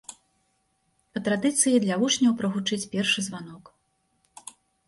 Па 1.15 1.19
традыцыі, 1.27 1.83
для 1.85 1.95
вучняў 2.05 2.31
прагучыць 2.39 2.81
першы 2.97 3.19
званок. 3.29 3.73